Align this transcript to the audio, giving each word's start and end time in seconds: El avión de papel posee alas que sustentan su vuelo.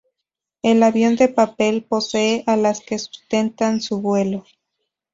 El 0.63 0.81
avión 0.81 1.15
de 1.15 1.27
papel 1.27 1.83
posee 1.83 2.43
alas 2.47 2.79
que 2.81 2.97
sustentan 2.97 3.81
su 3.81 4.01
vuelo. 4.01 4.45